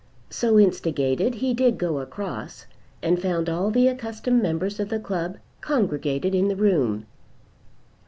[0.31, 2.65] So instigated he did go across,
[3.03, 7.05] and found all the accustomed members of the club congregated in the room.